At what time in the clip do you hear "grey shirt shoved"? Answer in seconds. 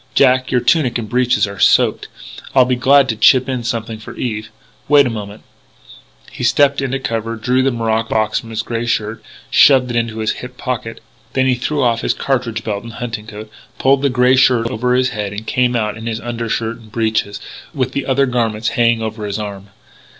8.63-9.91